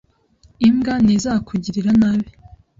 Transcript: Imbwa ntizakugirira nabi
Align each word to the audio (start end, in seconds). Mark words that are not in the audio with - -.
Imbwa 0.67 0.93
ntizakugirira 1.03 1.91
nabi 2.01 2.29